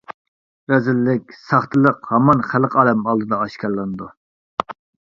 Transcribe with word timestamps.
رەزىللىك، 0.73 1.35
ساختىلىق 1.41 2.11
ھامان 2.15 2.43
خەلقىئالەم 2.49 3.07
ئالدىدا 3.13 3.43
ئاشكارىلىنىدۇ. 3.45 4.15